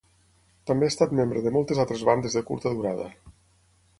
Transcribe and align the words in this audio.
També 0.69 0.87
ha 0.87 0.91
estat 0.93 1.13
membre 1.19 1.43
de 1.47 1.51
moltes 1.59 1.83
altres 1.85 2.03
bandes 2.09 2.39
de 2.39 2.45
curta 2.49 2.75
durada. 2.79 3.09